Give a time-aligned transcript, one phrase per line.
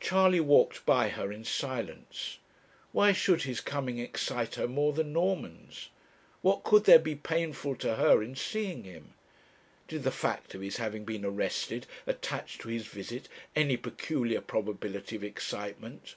[0.00, 2.36] Charley walked by her in silence.
[2.92, 5.88] Why should his coming excite her more than Norman's?
[6.42, 9.14] What could there be painful to her in seeing him?
[9.88, 15.16] Did the fact of his having been arrested attach to his visit any peculiar probability
[15.16, 16.16] of excitement?